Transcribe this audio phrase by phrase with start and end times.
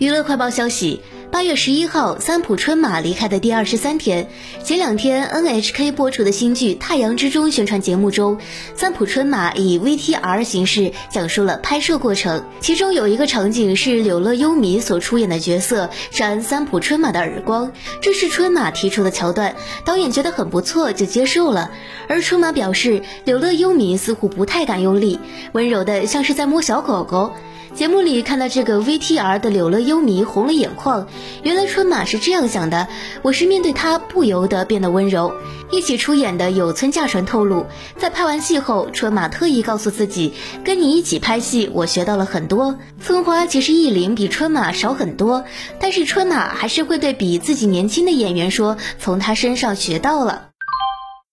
[0.00, 4.26] 娱乐快报消息：八月十一号，三浦春马离开的第二十三天，
[4.64, 8.38] 前两天 NHK 播出的新剧《太阳之中》宣传节目中，
[8.74, 12.42] 三浦春马以 VTR 形式讲述了拍摄过程。
[12.60, 17.70] 其中有一个场景是柳乐优弥所出演的角色扇三浦春马的耳光，
[18.00, 19.54] 这是春马提出的桥段，
[19.84, 21.70] 导演觉得很不错，就接受了。
[22.08, 25.20] 而春马表示，柳乐优弥似乎不太敢用力，
[25.52, 27.34] 温柔的像是在摸小狗狗。
[27.80, 31.08] 节目里看到这个 VTR 的柳乐优弥红了眼眶，
[31.42, 32.88] 原来春马是这样想的。
[33.22, 35.32] 我是面对他不由得变得温柔。
[35.70, 37.64] 一起出演的有村架纯透露，
[37.96, 42.78] 在拍完戏后，春马特意告诉自己，跟你一起拍戏，我学到了很多。
[43.02, 45.44] 村花其实艺龄比春马少很多，
[45.80, 50.49] 但是春马还是会对比自己年轻的演员说，从他身上学到了。